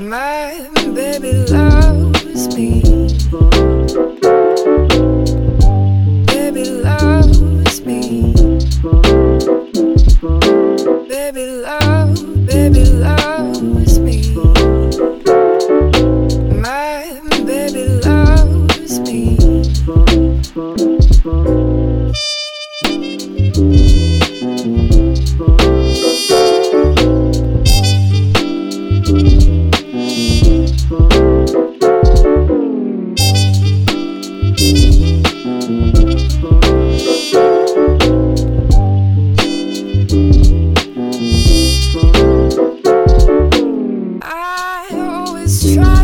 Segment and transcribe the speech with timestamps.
[0.00, 2.80] My baby loves me.
[6.24, 8.32] Baby loves me.
[11.06, 13.19] Baby love, baby love.
[30.90, 30.98] try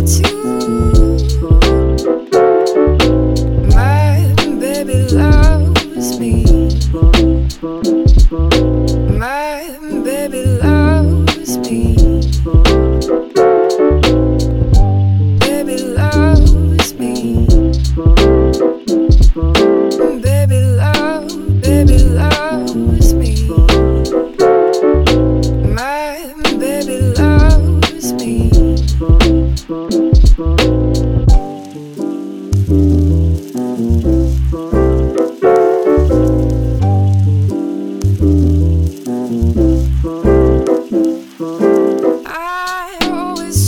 [0.03, 0.86] to